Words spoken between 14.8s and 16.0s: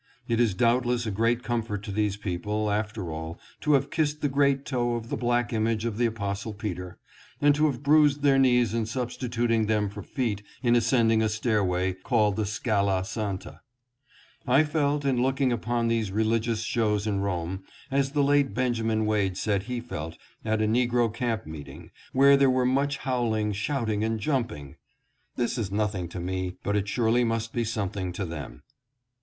ROME TO NAPLES. 701 I felt, in looking upon